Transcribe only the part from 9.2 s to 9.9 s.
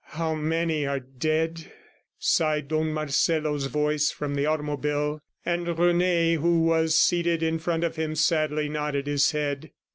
head.